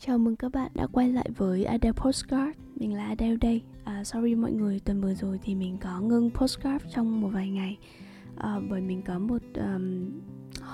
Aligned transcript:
Chào 0.00 0.18
mừng 0.18 0.36
các 0.36 0.52
bạn 0.52 0.70
đã 0.74 0.86
quay 0.86 1.12
lại 1.12 1.30
với 1.36 1.64
Adele 1.64 1.92
Postcard. 1.92 2.58
Mình 2.76 2.94
là 2.94 3.06
Adele 3.06 3.36
đây. 3.36 3.62
À, 3.84 4.04
Sorry 4.04 4.34
mọi 4.34 4.52
người, 4.52 4.80
tuần 4.80 5.00
vừa 5.00 5.14
rồi 5.14 5.38
thì 5.42 5.54
mình 5.54 5.76
có 5.80 6.00
ngưng 6.00 6.30
postcard 6.30 6.84
trong 6.94 7.20
một 7.20 7.28
vài 7.28 7.48
ngày. 7.48 7.78
À, 8.36 8.60
Bởi 8.70 8.80
mình 8.80 9.02
có 9.02 9.18
một 9.18 9.42
um, 9.54 10.10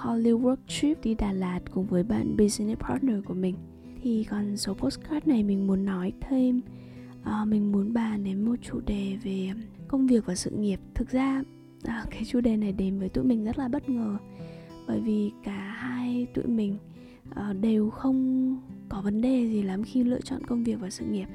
Hollywood 0.02 0.56
trip 0.68 1.02
đi 1.02 1.14
Đà 1.14 1.32
Lạt 1.32 1.60
cùng 1.70 1.86
với 1.86 2.02
bạn 2.02 2.36
business 2.36 2.80
partner 2.80 3.16
của 3.24 3.34
mình. 3.34 3.54
Thì 4.02 4.24
còn 4.30 4.56
số 4.56 4.74
postcard 4.74 5.26
này 5.26 5.42
mình 5.42 5.66
muốn 5.66 5.84
nói 5.84 6.12
thêm. 6.20 6.60
À, 7.22 7.44
Mình 7.44 7.72
muốn 7.72 7.92
bàn 7.92 8.24
đến 8.24 8.44
một 8.44 8.56
chủ 8.62 8.80
đề 8.86 9.18
về 9.24 9.48
um, 9.54 9.62
công 9.88 10.06
việc 10.06 10.26
và 10.26 10.34
sự 10.34 10.50
nghiệp. 10.50 10.80
Thực 10.94 11.10
ra 11.10 11.42
à, 11.84 12.04
cái 12.10 12.22
chủ 12.24 12.40
đề 12.40 12.56
này 12.56 12.72
đến 12.72 12.98
với 12.98 13.08
tụi 13.08 13.24
mình 13.24 13.44
rất 13.44 13.58
là 13.58 13.68
bất 13.68 13.88
ngờ. 13.88 14.16
Bởi 14.88 15.00
vì 15.00 15.32
cả 15.44 15.76
hai 15.78 16.26
tụi 16.34 16.46
mình 16.46 16.78
à, 17.34 17.52
đều 17.52 17.90
không 17.90 18.56
có 18.94 19.00
vấn 19.00 19.20
đề 19.20 19.46
gì 19.46 19.62
lắm 19.62 19.84
khi 19.84 20.04
lựa 20.04 20.20
chọn 20.20 20.44
công 20.46 20.64
việc 20.64 20.80
và 20.80 20.90
sự 20.90 21.04
nghiệp. 21.04 21.26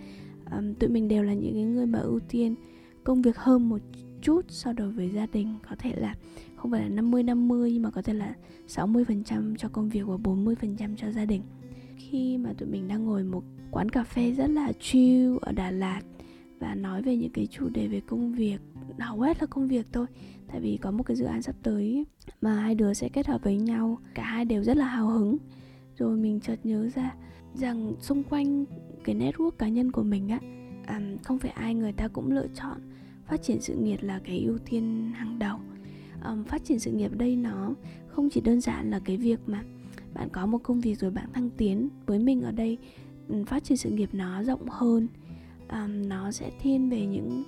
Um, 0.51 0.73
tụi 0.73 0.89
mình 0.89 1.07
đều 1.07 1.23
là 1.23 1.33
những 1.33 1.53
cái 1.53 1.63
người 1.63 1.85
mà 1.85 1.99
ưu 1.99 2.19
tiên 2.19 2.55
công 3.03 3.21
việc 3.21 3.37
hơn 3.37 3.69
một 3.69 3.81
chút 4.21 4.45
so 4.49 4.73
đối 4.73 4.91
với 4.91 5.09
gia 5.09 5.25
đình. 5.25 5.55
Có 5.69 5.75
thể 5.79 5.93
là 5.95 6.15
không 6.55 6.71
phải 6.71 6.81
là 6.81 6.89
50 6.89 7.23
50 7.23 7.71
nhưng 7.71 7.81
mà 7.81 7.91
có 7.91 8.01
thể 8.01 8.13
là 8.13 8.33
60% 8.67 9.55
cho 9.55 9.69
công 9.69 9.89
việc 9.89 10.07
và 10.07 10.15
40% 10.15 10.95
cho 10.95 11.11
gia 11.11 11.25
đình. 11.25 11.41
Khi 11.97 12.37
mà 12.37 12.53
tụi 12.57 12.69
mình 12.69 12.87
đang 12.87 13.05
ngồi 13.05 13.23
một 13.23 13.43
quán 13.71 13.89
cà 13.89 14.03
phê 14.03 14.31
rất 14.31 14.49
là 14.49 14.71
chill 14.79 15.37
ở 15.41 15.51
Đà 15.51 15.71
Lạt 15.71 16.01
và 16.59 16.75
nói 16.75 17.01
về 17.01 17.15
những 17.15 17.31
cái 17.31 17.47
chủ 17.51 17.69
đề 17.69 17.87
về 17.87 17.99
công 17.99 18.33
việc 18.33 18.57
hầu 18.99 19.21
hết 19.21 19.41
là 19.41 19.47
công 19.47 19.67
việc 19.67 19.87
thôi 19.91 20.05
tại 20.47 20.61
vì 20.61 20.77
có 20.81 20.91
một 20.91 21.03
cái 21.03 21.17
dự 21.17 21.25
án 21.25 21.41
sắp 21.41 21.55
tới 21.63 22.05
mà 22.41 22.61
hai 22.61 22.75
đứa 22.75 22.93
sẽ 22.93 23.09
kết 23.09 23.27
hợp 23.27 23.43
với 23.43 23.57
nhau 23.57 23.97
cả 24.15 24.23
hai 24.23 24.45
đều 24.45 24.63
rất 24.63 24.77
là 24.77 24.85
hào 24.85 25.07
hứng. 25.07 25.37
Rồi 25.95 26.17
mình 26.17 26.39
chợt 26.39 26.59
nhớ 26.63 26.89
ra 26.95 27.15
rằng 27.55 27.93
xung 27.99 28.23
quanh 28.23 28.65
cái 29.03 29.15
network 29.15 29.51
cá 29.51 29.67
nhân 29.67 29.91
của 29.91 30.03
mình 30.03 30.29
á 30.29 30.39
um, 30.87 31.17
không 31.23 31.39
phải 31.39 31.51
ai 31.51 31.75
người 31.75 31.91
ta 31.91 32.07
cũng 32.07 32.31
lựa 32.31 32.47
chọn 32.55 32.77
phát 33.27 33.41
triển 33.43 33.61
sự 33.61 33.75
nghiệp 33.75 33.97
là 34.01 34.19
cái 34.25 34.39
ưu 34.39 34.57
tiên 34.57 35.11
hàng 35.15 35.39
đầu. 35.39 35.57
Um, 36.25 36.43
phát 36.43 36.65
triển 36.65 36.79
sự 36.79 36.91
nghiệp 36.91 37.17
đây 37.17 37.35
nó 37.35 37.73
không 38.07 38.29
chỉ 38.29 38.41
đơn 38.41 38.61
giản 38.61 38.91
là 38.91 38.99
cái 38.99 39.17
việc 39.17 39.39
mà 39.47 39.63
bạn 40.13 40.29
có 40.31 40.45
một 40.45 40.57
công 40.63 40.81
việc 40.81 40.99
rồi 40.99 41.11
bạn 41.11 41.29
thăng 41.33 41.49
tiến. 41.49 41.89
Với 42.05 42.19
mình 42.19 42.41
ở 42.41 42.51
đây 42.51 42.77
phát 43.45 43.63
triển 43.63 43.77
sự 43.77 43.89
nghiệp 43.89 44.09
nó 44.13 44.43
rộng 44.43 44.69
hơn. 44.69 45.07
Um, 45.69 46.07
nó 46.09 46.31
sẽ 46.31 46.51
thiên 46.61 46.89
về 46.89 47.05
những 47.05 47.43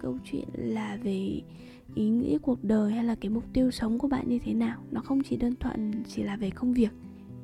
câu 0.00 0.18
chuyện 0.24 0.48
là 0.54 0.98
về 1.02 1.40
ý 1.94 2.08
nghĩa 2.08 2.38
cuộc 2.38 2.64
đời 2.64 2.92
hay 2.92 3.04
là 3.04 3.14
cái 3.14 3.30
mục 3.30 3.44
tiêu 3.52 3.70
sống 3.70 3.98
của 3.98 4.08
bạn 4.08 4.28
như 4.28 4.38
thế 4.38 4.54
nào. 4.54 4.82
Nó 4.90 5.00
không 5.00 5.22
chỉ 5.22 5.36
đơn 5.36 5.54
thuần 5.60 6.04
chỉ 6.08 6.22
là 6.22 6.36
về 6.36 6.50
công 6.50 6.74
việc 6.74 6.90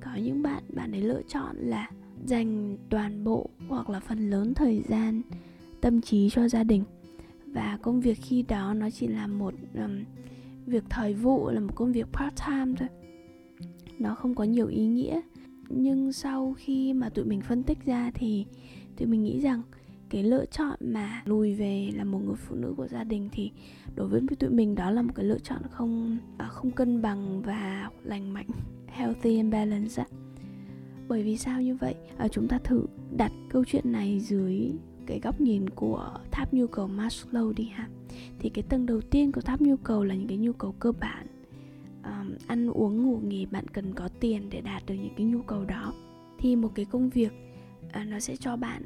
có 0.01 0.15
những 0.15 0.43
bạn 0.43 0.63
bạn 0.69 0.93
ấy 0.93 1.01
lựa 1.01 1.23
chọn 1.29 1.57
là 1.57 1.91
dành 2.27 2.77
toàn 2.91 3.25
bộ 3.25 3.51
hoặc 3.69 3.91
là 3.91 4.01
phần 4.01 4.31
lớn 4.31 4.55
thời 4.55 4.83
gian 4.89 5.23
tâm 5.81 6.01
trí 6.01 6.31
cho 6.31 6.49
gia 6.49 6.65
đình. 6.65 6.85
Và 7.47 7.79
công 7.83 8.01
việc 8.01 8.19
khi 8.23 8.43
đó 8.43 8.75
nó 8.75 8.91
chỉ 8.91 9.07
là 9.07 9.27
một 9.27 9.55
um, 9.75 10.05
việc 10.67 10.85
thời 10.91 11.15
vụ 11.15 11.51
là 11.51 11.61
một 11.61 11.75
công 11.75 11.93
việc 11.93 12.07
part 12.13 12.35
time 12.47 12.75
thôi. 12.79 12.89
Nó 13.99 14.15
không 14.15 14.35
có 14.35 14.45
nhiều 14.45 14.67
ý 14.67 14.87
nghĩa. 14.87 15.21
Nhưng 15.69 16.13
sau 16.13 16.55
khi 16.59 16.93
mà 16.93 17.09
tụi 17.09 17.25
mình 17.25 17.41
phân 17.41 17.63
tích 17.63 17.85
ra 17.85 18.11
thì 18.15 18.47
tụi 18.97 19.09
mình 19.09 19.23
nghĩ 19.23 19.41
rằng 19.41 19.63
cái 20.11 20.23
lựa 20.23 20.45
chọn 20.47 20.77
mà 20.81 21.23
lùi 21.25 21.55
về 21.55 21.91
là 21.97 22.05
một 22.05 22.19
người 22.19 22.37
phụ 22.37 22.55
nữ 22.55 22.75
của 22.77 22.89
gia 22.89 23.05
đình 23.05 23.29
thì 23.33 23.51
đối 23.95 24.09
với 24.09 24.21
tụi 24.39 24.51
mình 24.51 24.75
đó 24.75 24.91
là 24.91 25.03
một 25.03 25.13
cái 25.15 25.25
lựa 25.25 25.39
chọn 25.39 25.63
không 25.71 26.19
à, 26.39 26.49
không 26.49 26.71
cân 26.71 27.03
bằng 27.03 27.43
và 27.43 27.91
lành 28.05 28.33
mạnh 28.33 28.49
healthy 28.87 29.37
and 29.37 29.53
balanced 29.53 30.07
bởi 31.09 31.23
vì 31.23 31.37
sao 31.37 31.63
như 31.63 31.75
vậy? 31.75 31.95
À, 32.17 32.29
chúng 32.29 32.49
ta 32.49 32.59
thử 32.59 32.87
đặt 33.17 33.33
câu 33.49 33.65
chuyện 33.65 33.93
này 33.93 34.21
dưới 34.21 34.73
cái 35.07 35.21
góc 35.21 35.41
nhìn 35.41 35.71
của 35.71 36.19
tháp 36.31 36.55
nhu 36.55 36.67
cầu 36.67 36.89
Maslow 36.89 37.53
đi 37.53 37.65
ha. 37.65 37.89
Thì 38.39 38.49
cái 38.49 38.65
tầng 38.69 38.87
đầu 38.87 39.01
tiên 39.01 39.33
của 39.33 39.41
tháp 39.41 39.61
nhu 39.61 39.77
cầu 39.77 40.05
là 40.05 40.15
những 40.15 40.29
cái 40.29 40.37
nhu 40.37 40.53
cầu 40.53 40.75
cơ 40.79 40.93
bản. 40.93 41.27
Um, 42.05 42.35
ăn 42.47 42.71
uống 42.71 43.03
ngủ 43.03 43.21
nghỉ 43.25 43.47
bạn 43.47 43.69
cần 43.69 43.95
có 43.95 44.09
tiền 44.21 44.51
để 44.51 44.61
đạt 44.61 44.87
được 44.87 44.95
những 44.95 45.15
cái 45.17 45.27
nhu 45.27 45.43
cầu 45.43 45.65
đó. 45.65 45.93
Thì 46.39 46.57
một 46.57 46.71
cái 46.75 46.85
công 46.85 47.09
việc 47.09 47.33
uh, 47.87 48.07
nó 48.07 48.21
sẽ 48.21 48.37
cho 48.37 48.57
bạn 48.57 48.83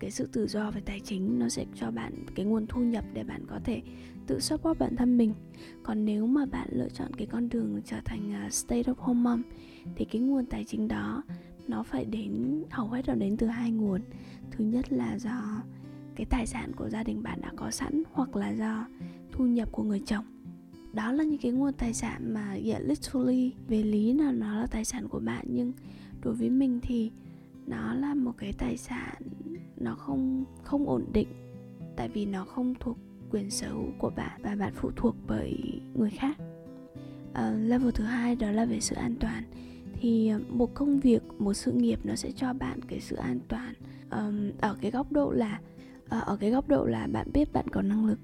cái 0.00 0.10
sự 0.10 0.28
tự 0.32 0.46
do 0.46 0.70
về 0.70 0.80
tài 0.80 1.00
chính 1.00 1.38
nó 1.38 1.48
sẽ 1.48 1.64
cho 1.74 1.90
bạn 1.90 2.12
cái 2.34 2.46
nguồn 2.46 2.66
thu 2.66 2.80
nhập 2.80 3.04
để 3.12 3.24
bạn 3.24 3.46
có 3.46 3.60
thể 3.64 3.82
tự 4.26 4.40
support 4.40 4.78
bản 4.78 4.96
thân 4.96 5.18
mình. 5.18 5.34
Còn 5.82 6.04
nếu 6.04 6.26
mà 6.26 6.46
bạn 6.46 6.68
lựa 6.72 6.88
chọn 6.88 7.14
cái 7.14 7.26
con 7.26 7.48
đường 7.48 7.80
trở 7.84 7.96
thành 8.04 8.32
à, 8.32 8.48
stay 8.50 8.82
of 8.82 8.94
home 8.96 9.20
mom 9.20 9.42
thì 9.96 10.04
cái 10.04 10.20
nguồn 10.20 10.46
tài 10.46 10.64
chính 10.64 10.88
đó 10.88 11.22
nó 11.68 11.82
phải 11.82 12.04
đến 12.04 12.62
hầu 12.70 12.88
hết 12.88 13.08
là 13.08 13.14
đến 13.14 13.36
từ 13.36 13.46
hai 13.46 13.70
nguồn. 13.70 14.00
Thứ 14.50 14.64
nhất 14.64 14.92
là 14.92 15.18
do 15.18 15.62
cái 16.16 16.26
tài 16.30 16.46
sản 16.46 16.72
của 16.76 16.88
gia 16.88 17.02
đình 17.02 17.22
bạn 17.22 17.40
đã 17.40 17.52
có 17.56 17.70
sẵn 17.70 18.02
hoặc 18.12 18.36
là 18.36 18.50
do 18.50 18.86
thu 19.32 19.46
nhập 19.46 19.68
của 19.72 19.82
người 19.82 20.02
chồng. 20.06 20.24
Đó 20.92 21.12
là 21.12 21.24
những 21.24 21.38
cái 21.38 21.52
nguồn 21.52 21.72
tài 21.72 21.94
sản 21.94 22.34
mà 22.34 22.52
yeah, 22.64 22.82
literally 22.82 23.52
về 23.68 23.82
lý 23.82 24.12
là 24.12 24.32
nó 24.32 24.60
là 24.60 24.66
tài 24.66 24.84
sản 24.84 25.08
của 25.08 25.20
bạn 25.20 25.46
nhưng 25.48 25.72
đối 26.22 26.34
với 26.34 26.50
mình 26.50 26.80
thì 26.82 27.10
nó 27.66 27.94
là 27.94 28.14
một 28.14 28.32
cái 28.38 28.52
tài 28.52 28.76
sản 28.76 29.14
nó 29.80 29.94
không 29.94 30.44
không 30.62 30.88
ổn 30.88 31.04
định. 31.12 31.28
Tại 31.96 32.08
vì 32.08 32.26
nó 32.26 32.44
không 32.44 32.74
thuộc 32.80 32.96
quyền 33.30 33.50
sở 33.50 33.68
hữu 33.68 33.90
của 33.98 34.10
bạn 34.10 34.40
và 34.42 34.54
bạn 34.54 34.72
phụ 34.76 34.90
thuộc 34.96 35.16
bởi 35.26 35.80
người 35.94 36.10
khác. 36.10 36.36
Uh, 37.30 37.68
level 37.68 37.90
thứ 37.94 38.04
hai 38.04 38.36
đó 38.36 38.50
là 38.50 38.64
về 38.64 38.80
sự 38.80 38.96
an 38.96 39.14
toàn. 39.20 39.44
Thì 40.00 40.28
ờ, 40.28 40.40
một 40.48 40.74
công 40.74 41.00
việc 41.00 41.22
một 41.38 41.54
sự 41.54 41.72
nghiệp 41.72 42.00
nó 42.04 42.14
sẽ 42.14 42.30
cho 42.30 42.52
bạn 42.52 42.80
cái 42.88 43.00
sự 43.00 43.16
an 43.16 43.40
toàn 43.48 43.74
um, 44.10 44.50
ở 44.60 44.76
cái 44.80 44.90
góc 44.90 45.12
độ 45.12 45.30
là 45.32 45.60
uh, 46.04 46.24
ở 46.26 46.36
cái 46.36 46.50
góc 46.50 46.68
độ 46.68 46.84
là 46.84 47.06
bạn 47.06 47.28
biết 47.32 47.52
bạn 47.52 47.68
có 47.68 47.82
năng 47.82 48.06
lực. 48.06 48.18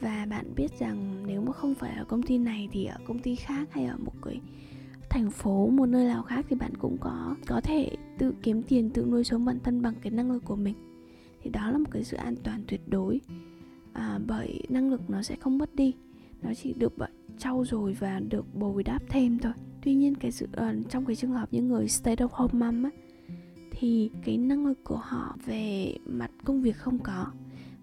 Và 0.00 0.26
bạn 0.30 0.54
biết 0.56 0.78
rằng 0.78 1.24
nếu 1.26 1.42
mà 1.42 1.52
không 1.52 1.74
phải 1.74 1.96
ở 1.96 2.04
công 2.04 2.22
ty 2.22 2.38
này 2.38 2.68
thì 2.72 2.84
ở 2.84 2.96
công 3.06 3.18
ty 3.18 3.34
khác 3.34 3.68
hay 3.70 3.84
ở 3.84 3.96
một 3.96 4.12
cái 4.22 4.40
thành 5.10 5.30
phố 5.30 5.70
một 5.70 5.86
nơi 5.86 6.06
nào 6.06 6.22
khác 6.22 6.46
thì 6.48 6.56
bạn 6.56 6.74
cũng 6.74 6.96
có 7.00 7.36
có 7.46 7.60
thể 7.60 7.96
tự 8.18 8.34
kiếm 8.42 8.62
tiền 8.62 8.90
tự 8.90 9.04
nuôi 9.04 9.24
sống 9.24 9.44
bản 9.44 9.58
thân 9.64 9.82
bằng 9.82 9.94
cái 10.02 10.10
năng 10.10 10.32
lực 10.32 10.44
của 10.44 10.56
mình. 10.56 10.74
Thì 11.42 11.50
đó 11.50 11.70
là 11.70 11.78
một 11.78 11.90
cái 11.90 12.04
sự 12.04 12.16
an 12.16 12.36
toàn 12.42 12.62
tuyệt 12.66 12.80
đối. 12.86 13.20
À, 13.92 14.18
bởi 14.26 14.62
năng 14.68 14.90
lực 14.90 15.10
nó 15.10 15.22
sẽ 15.22 15.36
không 15.36 15.58
mất 15.58 15.74
đi. 15.74 15.94
Nó 16.42 16.54
chỉ 16.54 16.72
được 16.72 16.94
trau 17.38 17.64
dồi 17.64 17.92
và 17.92 18.20
được 18.20 18.54
bồi 18.54 18.82
đáp 18.82 18.98
thêm 19.08 19.38
thôi. 19.38 19.52
Tuy 19.82 19.94
nhiên 19.94 20.14
cái 20.14 20.32
sự 20.32 20.46
uh, 20.46 20.90
trong 20.90 21.06
cái 21.06 21.16
trường 21.16 21.30
hợp 21.30 21.48
những 21.50 21.68
người 21.68 21.88
stay 21.88 22.14
at 22.14 22.30
home 22.32 22.66
mom 22.66 22.82
á 22.82 22.90
thì 23.70 24.10
cái 24.24 24.36
năng 24.36 24.66
lực 24.66 24.84
của 24.84 25.00
họ 25.02 25.36
về 25.46 25.94
mặt 26.06 26.30
công 26.44 26.62
việc 26.62 26.76
không 26.76 26.98
có 26.98 27.26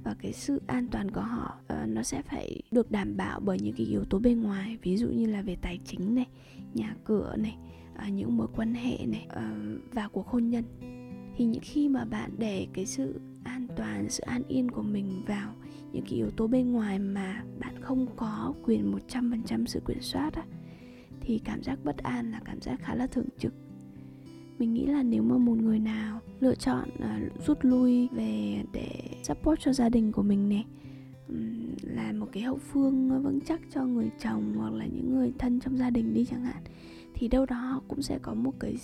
và 0.04 0.16
cái 0.20 0.34
sự 0.34 0.62
an 0.68 0.88
toàn 0.92 1.12
của 1.12 1.22
họ 1.22 1.56
uh, 1.74 1.90
nó 1.90 2.04
sẽ 2.04 2.22
phải 2.22 2.62
được 2.72 2.92
đảm 2.92 3.18
bảo 3.18 3.40
bởi 3.40 3.60
những 3.60 3.76
cái 3.78 3.86
yếu 3.86 4.04
tố 4.06 4.20
bên 4.20 4.42
ngoài 4.42 4.78
ví 4.82 4.98
dụ 4.98 5.08
như 5.08 5.26
là 5.26 5.42
về 5.42 5.58
tài 5.62 5.80
chính 5.86 6.16
này 6.16 6.28
nhà 6.74 6.96
cửa 7.04 7.36
này 7.38 7.58
uh, 7.96 8.14
những 8.14 8.38
mối 8.38 8.48
quan 8.56 8.74
hệ 8.74 9.06
này 9.06 9.28
uh, 9.28 9.94
và 9.94 10.08
cuộc 10.08 10.28
hôn 10.28 10.50
nhân. 10.50 10.64
Thì 11.38 11.46
những 11.46 11.62
khi 11.64 11.90
mà 11.90 12.06
bạn 12.06 12.32
để 12.38 12.68
cái 12.74 12.86
sự 12.86 13.20
an 13.44 13.68
toàn 13.76 14.10
sự 14.10 14.24
an 14.24 14.44
yên 14.48 14.72
của 14.72 14.82
mình 14.82 15.24
vào 15.28 15.54
những 15.92 16.04
cái 16.04 16.14
yếu 16.14 16.30
tố 16.30 16.48
bên 16.48 16.72
ngoài 16.72 17.00
mà 17.00 17.44
bạn 17.60 17.82
không 17.82 18.08
có 18.16 18.54
quyền 18.64 18.96
100% 19.08 19.66
sự 19.66 19.82
kiểm 19.88 20.02
soát 20.02 20.34
á, 20.34 20.44
thì 21.22 21.42
cảm 21.46 21.64
giác 21.64 21.80
bất 21.84 21.98
an 21.98 22.32
là 22.32 22.42
cảm 22.46 22.62
giác 22.62 22.80
khá 22.80 22.96
là 22.96 23.08
thường 23.08 23.28
trực 23.40 23.54
mình 24.60 24.74
nghĩ 24.74 24.86
là 24.86 25.04
nếu 25.04 25.24
mà 25.24 25.38
một 25.38 25.58
người 25.58 25.80
nào 25.80 26.20
lựa 26.40 26.56
chọn 26.56 26.90
uh, 26.96 27.46
rút 27.48 27.58
lui 27.62 28.08
về 28.12 28.64
để 28.74 28.90
support 29.24 29.60
cho 29.60 29.74
gia 29.74 29.90
đình 29.90 30.12
của 30.12 30.22
mình 30.22 30.50
này 30.50 30.66
um, 31.30 31.76
là 31.82 32.12
một 32.12 32.28
cái 32.32 32.44
hậu 32.44 32.58
phương 32.58 33.24
vững 33.24 33.40
chắc 33.42 33.62
cho 33.74 33.86
người 33.86 34.12
chồng 34.20 34.54
hoặc 34.58 34.74
là 34.74 34.86
những 34.86 35.16
người 35.16 35.34
thân 35.40 35.60
trong 35.60 35.78
gia 35.78 35.90
đình 35.90 36.14
đi 36.14 36.26
chẳng 36.26 36.44
hạn 36.44 36.64
thì 37.14 37.28
đâu 37.28 37.46
đó 37.46 37.82
cũng 37.88 38.02
sẽ 38.02 38.20
có 38.22 38.34
một 38.34 38.54
cái 38.60 38.76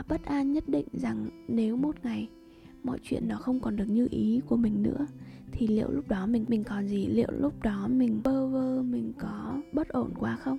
uh, 0.00 0.08
bất 0.08 0.24
an 0.24 0.52
nhất 0.52 0.68
định 0.68 0.86
rằng 0.92 1.28
nếu 1.48 1.76
một 1.76 1.96
ngày 2.02 2.28
mọi 2.82 2.98
chuyện 3.02 3.28
nó 3.28 3.36
không 3.36 3.60
còn 3.60 3.76
được 3.76 3.88
như 3.88 4.08
ý 4.10 4.40
của 4.48 4.56
mình 4.56 4.82
nữa 4.82 5.06
thì 5.52 5.66
liệu 5.66 5.90
lúc 5.90 6.08
đó 6.08 6.26
mình 6.26 6.44
mình 6.48 6.64
còn 6.64 6.88
gì? 6.88 7.06
Liệu 7.06 7.28
lúc 7.30 7.62
đó 7.62 7.88
mình 7.90 8.20
bơ 8.24 8.46
vơ 8.46 8.82
mình 8.82 9.12
có 9.18 9.62
bất 9.72 9.88
ổn 9.88 10.10
quá 10.18 10.36
không? 10.36 10.58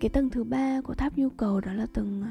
Cái 0.00 0.08
tầng 0.08 0.30
thứ 0.30 0.44
ba 0.44 0.80
của 0.80 0.94
tháp 0.94 1.18
nhu 1.18 1.28
cầu 1.28 1.60
đó 1.60 1.72
là 1.72 1.86
tầng 1.86 2.24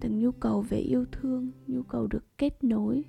từng 0.00 0.18
nhu 0.18 0.32
cầu 0.32 0.62
về 0.62 0.78
yêu 0.78 1.04
thương 1.12 1.50
nhu 1.66 1.82
cầu 1.82 2.06
được 2.06 2.38
kết 2.38 2.64
nối 2.64 3.04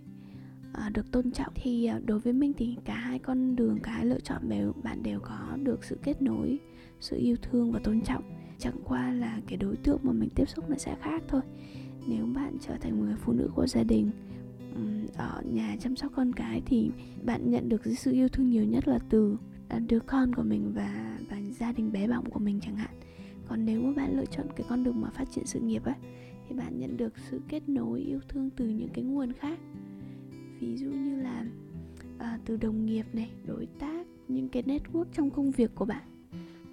à, 0.74 0.90
được 0.94 1.12
tôn 1.12 1.32
trọng. 1.32 1.54
Thì 1.56 1.86
à, 1.86 2.00
đối 2.06 2.20
với 2.20 2.34
mình 2.34 2.54
thì 2.58 2.78
cả 2.86 2.96
hai 2.96 3.20
con 3.20 3.56
đường 3.56 3.80
cả 3.84 3.92
hai 3.92 4.06
lựa 4.06 4.20
chọn 4.20 4.50
đều 4.50 4.74
bạn 4.84 5.04
đều 5.04 5.20
có 5.20 5.58
được 5.64 5.84
sự 5.84 5.98
kết 6.04 6.22
nối 6.22 6.60
sự 7.00 7.18
yêu 7.18 7.36
thương 7.42 7.72
và 7.72 7.80
tôn 7.84 8.02
trọng. 8.02 8.24
Chẳng 8.58 8.78
qua 8.84 9.12
là 9.12 9.42
cái 9.48 9.58
đối 9.58 9.76
tượng 9.76 10.00
mà 10.04 10.12
mình 10.12 10.30
tiếp 10.36 10.46
xúc 10.50 10.70
nó 10.70 10.76
sẽ 10.78 10.96
khác 11.02 11.24
thôi. 11.28 11.42
Nếu 12.08 12.26
bạn 12.26 12.58
trở 12.62 12.78
thành 12.82 13.00
một 13.00 13.06
người 13.06 13.18
phụ 13.26 13.34
nữ 13.34 13.50
của 13.56 13.68
gia 13.68 13.84
đình 13.84 14.12
ở 15.18 15.42
nhà 15.46 15.76
chăm 15.80 15.96
sóc 15.96 16.12
con 16.16 16.34
cái 16.34 16.62
thì 16.66 16.92
bạn 17.26 17.52
nhận 17.52 17.70
được 17.70 17.82
sự 17.98 18.12
yêu 18.12 18.28
thương 18.30 18.50
nhiều 18.50 18.64
nhất 18.64 18.88
là 18.88 19.00
từ 19.10 19.38
đứa 19.88 20.00
con 20.00 20.36
của 20.36 20.44
mình 20.44 20.72
và 20.76 21.18
và 21.30 21.38
gia 21.60 21.72
đình 21.72 21.92
bé 21.92 22.08
bỏng 22.08 22.30
của 22.30 22.40
mình 22.40 22.60
chẳng 22.62 22.76
hạn 22.76 22.99
còn 23.50 23.66
nếu 23.66 23.82
mà 23.82 23.94
bạn 23.96 24.18
lựa 24.18 24.26
chọn 24.26 24.48
cái 24.56 24.66
con 24.70 24.84
đường 24.84 25.02
mà 25.02 25.10
phát 25.10 25.32
triển 25.32 25.46
sự 25.46 25.60
nghiệp 25.60 25.86
á 25.86 25.96
thì 26.50 26.56
bạn 26.56 26.80
nhận 26.80 26.98
được 26.98 27.14
sự 27.30 27.42
kết 27.48 27.70
nối 27.70 28.00
yêu 28.00 28.20
thương 28.28 28.50
từ 28.50 28.70
những 28.70 28.90
cái 28.94 29.04
nguồn 29.04 29.34
khác. 29.34 29.60
Ví 30.60 30.78
dụ 30.78 30.90
như 30.90 31.22
là 31.22 31.46
à, 32.18 32.40
từ 32.46 32.58
đồng 32.58 32.86
nghiệp 32.86 33.06
này 33.14 33.30
đối 33.46 33.66
tác 33.66 34.08
những 34.28 34.50
cái 34.50 34.64
network 34.64 35.06
trong 35.14 35.30
công 35.30 35.52
việc 35.52 35.76
của 35.76 35.86
bạn. 35.86 36.04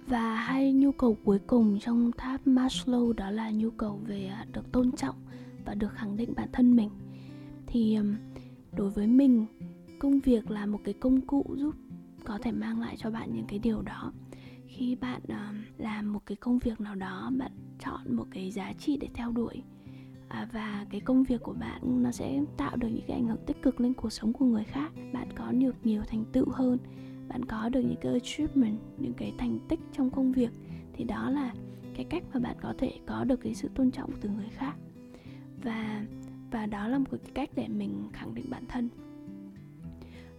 Và 0.07 0.35
hai 0.35 0.73
nhu 0.73 0.91
cầu 0.91 1.17
cuối 1.23 1.39
cùng 1.47 1.79
trong 1.79 2.11
tháp 2.17 2.47
Maslow 2.47 3.13
đó 3.13 3.31
là 3.31 3.51
nhu 3.51 3.69
cầu 3.69 3.99
về 4.05 4.25
à, 4.25 4.45
được 4.53 4.71
tôn 4.71 4.91
trọng 4.91 5.15
và 5.65 5.73
được 5.73 5.93
khẳng 5.93 6.17
định 6.17 6.33
bản 6.35 6.49
thân 6.51 6.75
mình. 6.75 6.89
Thì 7.67 7.97
đối 8.77 8.89
với 8.89 9.07
mình 9.07 9.45
công 9.99 10.19
việc 10.19 10.51
là 10.51 10.65
một 10.65 10.79
cái 10.83 10.93
công 10.93 11.21
cụ 11.21 11.45
giúp 11.57 11.75
có 12.23 12.39
thể 12.41 12.51
mang 12.51 12.81
lại 12.81 12.95
cho 12.97 13.11
bạn 13.11 13.29
những 13.33 13.45
cái 13.47 13.59
điều 13.59 13.81
đó 13.81 14.11
khi 14.67 14.95
bạn 14.95 15.21
uh, 15.23 15.79
làm 15.79 16.13
một 16.13 16.19
cái 16.25 16.35
công 16.35 16.59
việc 16.59 16.81
nào 16.81 16.95
đó 16.95 17.31
bạn 17.37 17.51
chọn 17.79 18.15
một 18.15 18.25
cái 18.31 18.51
giá 18.51 18.73
trị 18.73 18.97
để 19.01 19.07
theo 19.13 19.31
đuổi 19.31 19.63
à, 20.27 20.47
và 20.53 20.85
cái 20.89 21.01
công 21.01 21.23
việc 21.23 21.41
của 21.43 21.53
bạn 21.53 22.03
nó 22.03 22.11
sẽ 22.11 22.41
tạo 22.57 22.75
được 22.75 22.87
những 22.87 23.05
cái 23.07 23.17
ảnh 23.17 23.27
hưởng 23.27 23.45
tích 23.45 23.61
cực 23.61 23.81
lên 23.81 23.93
cuộc 23.93 24.09
sống 24.09 24.33
của 24.33 24.45
người 24.45 24.63
khác. 24.63 24.91
Bạn 25.13 25.27
có 25.35 25.51
được 25.51 25.75
nhiều 25.83 26.03
thành 26.07 26.25
tựu 26.33 26.49
hơn 26.49 26.77
bạn 27.27 27.45
có 27.45 27.69
được 27.69 27.81
những 27.81 27.99
cái 28.01 28.13
achievement 28.13 28.79
những 28.97 29.13
cái 29.13 29.33
thành 29.37 29.59
tích 29.67 29.79
trong 29.91 30.09
công 30.09 30.31
việc 30.31 30.49
thì 30.93 31.03
đó 31.03 31.29
là 31.29 31.53
cái 31.95 32.05
cách 32.09 32.23
mà 32.33 32.39
bạn 32.39 32.55
có 32.61 32.73
thể 32.77 32.91
có 33.05 33.23
được 33.23 33.41
cái 33.41 33.55
sự 33.55 33.69
tôn 33.75 33.91
trọng 33.91 34.11
từ 34.21 34.29
người 34.29 34.49
khác. 34.51 34.75
Và 35.63 36.05
và 36.51 36.65
đó 36.65 36.87
là 36.87 36.97
một 36.97 37.05
cái 37.11 37.31
cách 37.33 37.49
để 37.55 37.67
mình 37.67 38.09
khẳng 38.13 38.35
định 38.35 38.45
bản 38.49 38.63
thân. 38.67 38.89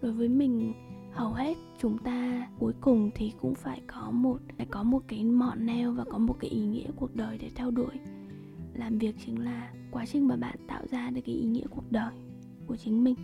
Đối 0.03 0.13
với 0.13 0.29
mình 0.29 0.73
hầu 1.19 1.33
hết 1.33 1.57
chúng 1.79 1.99
ta 1.99 2.49
cuối 2.59 2.73
cùng 2.81 3.11
thì 3.15 3.33
cũng 3.41 3.55
phải 3.55 3.83
có 3.87 4.11
một 4.11 4.39
phải 4.57 4.67
có 4.71 4.83
một 4.83 5.03
cái 5.09 5.25
mọn 5.25 5.67
neo 5.67 5.93
và 5.93 6.05
có 6.05 6.19
một 6.19 6.37
cái 6.41 6.51
ý 6.51 6.61
nghĩa 6.61 6.87
cuộc 6.97 7.17
đời 7.17 7.39
để 7.39 7.51
theo 7.55 7.71
đuổi. 7.71 7.95
Làm 8.75 8.99
việc 8.99 9.15
chính 9.27 9.45
là 9.45 9.71
quá 9.91 10.07
trình 10.07 10.29
mà 10.29 10.37
bạn 10.37 10.57
tạo 10.69 10.83
ra 10.91 11.11
được 11.11 11.21
cái 11.27 11.35
ý 11.35 11.45
nghĩa 11.45 11.67
cuộc 11.71 11.93
đời 11.93 12.13
của 12.67 12.77
chính 12.77 13.05
mình. 13.05 13.15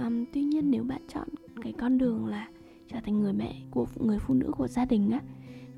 Um, 0.00 0.24
tuy 0.32 0.42
nhiên 0.42 0.70
nếu 0.70 0.84
bạn 0.84 1.02
chọn 1.08 1.28
cái 1.62 1.72
con 1.72 1.98
đường 1.98 2.26
là 2.26 2.48
trở 2.88 3.00
thành 3.04 3.20
người 3.20 3.32
mẹ 3.32 3.54
của 3.70 3.86
người 3.96 4.18
phụ 4.18 4.34
nữ 4.34 4.52
của 4.56 4.68
gia 4.68 4.84
đình 4.84 5.10
á 5.10 5.20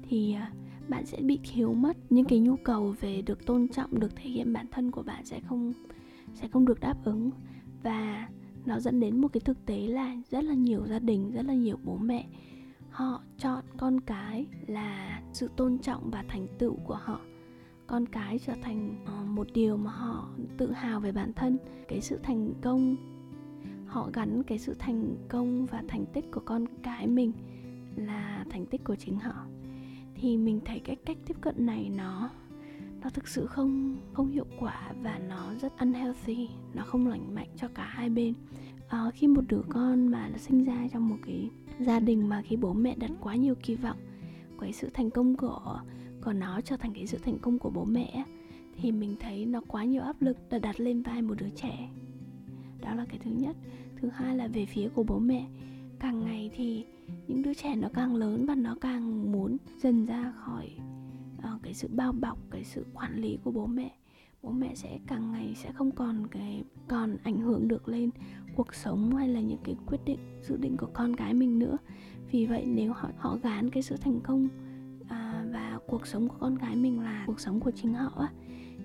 thì 0.08 0.36
uh, 0.36 0.88
bạn 0.88 1.06
sẽ 1.06 1.18
bị 1.20 1.38
thiếu 1.52 1.74
mất 1.74 1.96
những 2.10 2.24
cái 2.24 2.38
nhu 2.38 2.56
cầu 2.56 2.94
về 3.00 3.22
được 3.22 3.46
tôn 3.46 3.68
trọng 3.68 4.00
được 4.00 4.16
thể 4.16 4.30
hiện 4.30 4.52
bản 4.52 4.66
thân 4.70 4.90
của 4.90 5.02
bạn 5.02 5.24
sẽ 5.24 5.40
không 5.40 5.72
sẽ 6.34 6.48
không 6.48 6.64
được 6.64 6.80
đáp 6.80 6.96
ứng. 7.04 7.30
Và 7.82 8.28
nó 8.66 8.80
dẫn 8.80 9.00
đến 9.00 9.20
một 9.20 9.28
cái 9.28 9.40
thực 9.40 9.66
tế 9.66 9.78
là 9.78 10.16
rất 10.30 10.44
là 10.44 10.54
nhiều 10.54 10.86
gia 10.86 10.98
đình, 10.98 11.30
rất 11.30 11.46
là 11.46 11.54
nhiều 11.54 11.78
bố 11.84 11.96
mẹ, 11.96 12.26
họ 12.90 13.22
chọn 13.38 13.64
con 13.76 14.00
cái 14.00 14.46
là 14.66 15.22
sự 15.32 15.50
tôn 15.56 15.78
trọng 15.78 16.10
và 16.10 16.24
thành 16.28 16.46
tựu 16.58 16.76
của 16.84 16.98
họ. 17.02 17.20
Con 17.86 18.06
cái 18.06 18.38
trở 18.38 18.52
thành 18.62 19.04
ờ, 19.06 19.24
một 19.24 19.46
điều 19.54 19.76
mà 19.76 19.90
họ 19.90 20.28
tự 20.56 20.72
hào 20.72 21.00
về 21.00 21.12
bản 21.12 21.32
thân, 21.32 21.58
cái 21.88 22.00
sự 22.00 22.18
thành 22.22 22.52
công. 22.62 22.96
Họ 23.86 24.10
gắn 24.12 24.42
cái 24.42 24.58
sự 24.58 24.74
thành 24.78 25.16
công 25.28 25.66
và 25.66 25.82
thành 25.88 26.04
tích 26.12 26.24
của 26.32 26.42
con 26.44 26.64
cái 26.82 27.06
mình 27.06 27.32
là 27.96 28.44
thành 28.50 28.66
tích 28.66 28.84
của 28.84 28.96
chính 28.96 29.18
họ. 29.18 29.46
Thì 30.14 30.36
mình 30.36 30.60
thấy 30.64 30.80
cái 30.84 30.96
cách 30.96 31.18
tiếp 31.26 31.36
cận 31.40 31.66
này 31.66 31.90
nó 31.96 32.30
nó 33.04 33.10
thực 33.10 33.28
sự 33.28 33.46
không 33.46 33.96
không 34.12 34.30
hiệu 34.30 34.46
quả 34.60 34.92
và 35.02 35.20
nó 35.28 35.54
rất 35.60 35.78
unhealthy 35.78 36.48
nó 36.74 36.82
không 36.84 37.06
lành 37.06 37.34
mạnh 37.34 37.48
cho 37.56 37.68
cả 37.68 37.84
hai 37.84 38.10
bên. 38.10 38.34
À, 38.88 39.10
khi 39.14 39.26
một 39.26 39.42
đứa 39.48 39.62
con 39.68 40.06
mà 40.06 40.28
nó 40.28 40.38
sinh 40.38 40.64
ra 40.64 40.88
trong 40.92 41.08
một 41.08 41.16
cái 41.26 41.50
gia 41.78 42.00
đình 42.00 42.28
mà 42.28 42.42
khi 42.42 42.56
bố 42.56 42.72
mẹ 42.72 42.94
đặt 42.98 43.10
quá 43.20 43.34
nhiều 43.34 43.54
kỳ 43.62 43.74
vọng 43.74 43.96
cái 44.60 44.72
sự 44.72 44.90
thành 44.94 45.10
công 45.10 45.36
của 45.36 45.80
của 46.24 46.32
nó 46.32 46.60
trở 46.60 46.76
thành 46.76 46.94
cái 46.94 47.06
sự 47.06 47.18
thành 47.18 47.38
công 47.38 47.58
của 47.58 47.70
bố 47.70 47.84
mẹ 47.84 48.24
thì 48.76 48.92
mình 48.92 49.16
thấy 49.20 49.46
nó 49.46 49.60
quá 49.68 49.84
nhiều 49.84 50.02
áp 50.02 50.22
lực 50.22 50.36
đã 50.50 50.58
đặt 50.58 50.80
lên 50.80 51.02
vai 51.02 51.22
một 51.22 51.34
đứa 51.38 51.50
trẻ. 51.56 51.88
Đó 52.80 52.94
là 52.94 53.04
cái 53.08 53.18
thứ 53.24 53.30
nhất. 53.30 53.56
Thứ 53.96 54.08
hai 54.08 54.36
là 54.36 54.48
về 54.48 54.66
phía 54.66 54.88
của 54.88 55.02
bố 55.02 55.18
mẹ 55.18 55.46
càng 56.00 56.24
ngày 56.24 56.50
thì 56.56 56.84
những 57.28 57.42
đứa 57.42 57.54
trẻ 57.54 57.74
nó 57.74 57.88
càng 57.94 58.14
lớn 58.14 58.46
và 58.46 58.54
nó 58.54 58.76
càng 58.80 59.32
muốn 59.32 59.56
dần 59.82 60.06
ra 60.06 60.32
khỏi 60.36 60.70
Ờ, 61.44 61.58
cái 61.62 61.74
sự 61.74 61.88
bao 61.92 62.12
bọc 62.12 62.38
cái 62.50 62.64
sự 62.64 62.86
quản 62.94 63.16
lý 63.16 63.38
của 63.44 63.50
bố 63.50 63.66
mẹ. 63.66 63.90
Bố 64.42 64.50
mẹ 64.50 64.74
sẽ 64.74 64.98
càng 65.06 65.32
ngày 65.32 65.54
sẽ 65.56 65.72
không 65.72 65.90
còn 65.90 66.26
cái 66.26 66.64
còn 66.88 67.16
ảnh 67.22 67.40
hưởng 67.40 67.68
được 67.68 67.88
lên 67.88 68.10
cuộc 68.56 68.74
sống 68.74 69.16
hay 69.16 69.28
là 69.28 69.40
những 69.40 69.58
cái 69.64 69.76
quyết 69.86 70.04
định 70.04 70.18
dự 70.42 70.56
định 70.56 70.76
của 70.76 70.88
con 70.92 71.16
cái 71.16 71.34
mình 71.34 71.58
nữa. 71.58 71.76
Vì 72.30 72.46
vậy 72.46 72.64
nếu 72.66 72.92
họ 72.92 73.08
họ 73.18 73.38
gán 73.42 73.70
cái 73.70 73.82
sự 73.82 73.96
thành 73.96 74.20
công 74.20 74.48
à, 75.08 75.44
và 75.52 75.78
cuộc 75.86 76.06
sống 76.06 76.28
của 76.28 76.36
con 76.40 76.58
cái 76.58 76.76
mình 76.76 77.00
là 77.00 77.24
cuộc 77.26 77.40
sống 77.40 77.60
của 77.60 77.70
chính 77.70 77.94
họ 77.94 78.12
á 78.20 78.28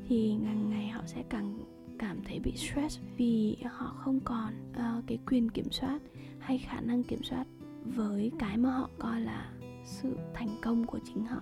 thì 0.08 0.36
ngày 0.36 0.56
ngày 0.56 0.88
họ 0.88 1.02
sẽ 1.06 1.24
càng 1.30 1.60
cảm 2.00 2.18
thấy 2.24 2.40
bị 2.40 2.52
stress 2.56 3.00
vì 3.18 3.58
họ 3.72 3.96
không 4.00 4.20
còn 4.20 4.54
uh, 4.72 5.04
cái 5.08 5.20
quyền 5.28 5.50
kiểm 5.50 5.72
soát 5.72 6.00
hay 6.40 6.58
khả 6.58 6.82
năng 6.82 7.04
kiểm 7.04 7.24
soát 7.24 7.46
với 7.86 8.32
cái 8.40 8.58
mà 8.58 8.72
họ 8.72 8.90
coi 9.00 9.22
là 9.22 9.52
sự 9.86 10.18
thành 10.34 10.58
công 10.62 10.86
của 10.86 11.00
chính 11.06 11.26
họ 11.26 11.42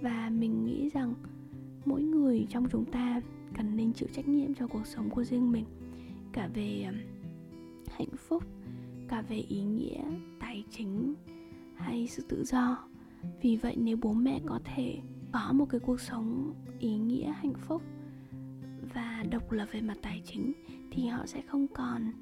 và 0.00 0.30
mình 0.30 0.64
nghĩ 0.64 0.88
rằng 0.88 1.14
mỗi 1.84 2.02
người 2.02 2.46
trong 2.50 2.68
chúng 2.70 2.84
ta 2.84 3.20
cần 3.56 3.76
nên 3.76 3.92
chịu 3.92 4.08
trách 4.12 4.28
nhiệm 4.28 4.54
cho 4.54 4.66
cuộc 4.66 4.86
sống 4.86 5.10
của 5.10 5.24
riêng 5.24 5.52
mình. 5.52 5.64
Cả 6.32 6.48
về 6.54 6.86
hạnh 7.90 8.16
phúc, 8.28 8.44
cả 9.08 9.22
về 9.22 9.36
ý 9.36 9.62
nghĩa, 9.62 10.02
tài 10.40 10.64
chính 10.70 11.14
hay 11.76 12.06
sự 12.06 12.22
tự 12.28 12.44
do. 12.44 12.84
Vì 13.42 13.56
vậy 13.56 13.76
nếu 13.78 13.96
bố 13.96 14.12
mẹ 14.12 14.40
có 14.46 14.60
thể 14.64 14.98
có 15.32 15.52
một 15.52 15.66
cái 15.70 15.80
cuộc 15.80 16.00
sống 16.00 16.54
ý 16.78 16.96
nghĩa, 16.96 17.32
hạnh 17.32 17.54
phúc 17.54 17.82
và 18.94 19.24
độc 19.30 19.52
lập 19.52 19.66
về 19.72 19.80
mặt 19.80 19.96
tài 20.02 20.22
chính 20.24 20.52
thì 20.90 21.06
họ 21.06 21.26
sẽ 21.26 21.42
không 21.42 21.66
còn 21.74 22.12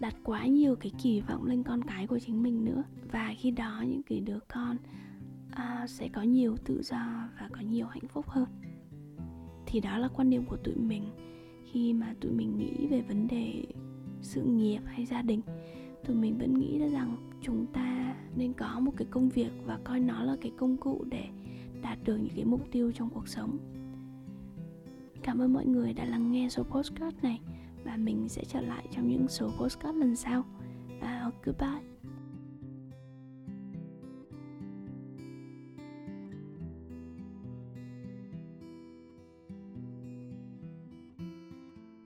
đặt 0.00 0.16
quá 0.24 0.46
nhiều 0.46 0.76
cái 0.76 0.92
kỳ 1.02 1.20
vọng 1.20 1.44
lên 1.44 1.62
con 1.62 1.82
cái 1.82 2.06
của 2.06 2.18
chính 2.18 2.42
mình 2.42 2.64
nữa. 2.64 2.82
Và 3.12 3.34
khi 3.38 3.50
đó 3.50 3.84
những 3.88 4.02
cái 4.02 4.20
đứa 4.20 4.38
con 4.48 4.76
à, 5.54 5.86
sẽ 5.88 6.08
có 6.08 6.22
nhiều 6.22 6.56
tự 6.64 6.82
do 6.82 7.28
và 7.40 7.48
có 7.52 7.60
nhiều 7.60 7.86
hạnh 7.86 8.08
phúc 8.08 8.28
hơn. 8.28 8.48
Thì 9.66 9.80
đó 9.80 9.98
là 9.98 10.08
quan 10.08 10.30
điểm 10.30 10.44
của 10.46 10.56
tụi 10.56 10.74
mình. 10.76 11.04
Khi 11.72 11.92
mà 11.92 12.14
tụi 12.20 12.32
mình 12.32 12.56
nghĩ 12.56 12.86
về 12.86 13.00
vấn 13.00 13.28
đề 13.28 13.64
sự 14.20 14.42
nghiệp 14.42 14.80
hay 14.86 15.06
gia 15.06 15.22
đình 15.22 15.40
tụi 16.06 16.16
mình 16.16 16.38
vẫn 16.38 16.58
nghĩ 16.58 16.78
ra 16.78 16.86
rằng 16.86 17.16
chúng 17.40 17.66
ta 17.66 18.16
nên 18.36 18.52
có 18.52 18.80
một 18.80 18.92
cái 18.96 19.06
công 19.10 19.28
việc 19.28 19.50
và 19.64 19.78
coi 19.84 20.00
nó 20.00 20.22
là 20.22 20.36
cái 20.40 20.52
công 20.58 20.76
cụ 20.76 21.04
để 21.08 21.24
đạt 21.82 21.98
được 22.04 22.16
những 22.16 22.34
cái 22.36 22.44
mục 22.44 22.60
tiêu 22.70 22.92
trong 22.92 23.10
cuộc 23.10 23.28
sống. 23.28 23.58
Cảm 25.22 25.38
ơn 25.38 25.52
mọi 25.52 25.66
người 25.66 25.92
đã 25.92 26.04
lắng 26.04 26.32
nghe 26.32 26.48
số 26.48 26.62
postcard 26.62 27.16
này 27.22 27.40
và 27.84 27.96
mình 27.96 28.28
sẽ 28.28 28.44
trở 28.44 28.60
lại 28.60 28.86
trong 28.90 29.08
những 29.08 29.28
số 29.28 29.50
postcard 29.58 29.98
lần 29.98 30.16
sau. 30.16 30.44
Uh, 30.98 31.34
goodbye. 31.44 31.93